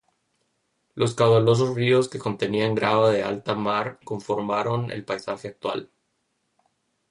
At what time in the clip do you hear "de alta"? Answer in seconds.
3.11-3.53